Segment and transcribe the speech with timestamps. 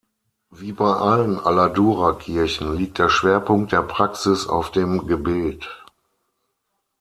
[0.49, 5.69] Wie bei allen Aladura-Kirchen liegt der Schwerpunkt der Praxis auf dem Gebet.